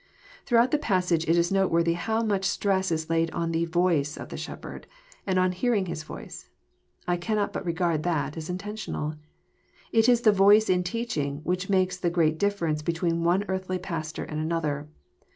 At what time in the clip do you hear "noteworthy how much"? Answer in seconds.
1.51-2.43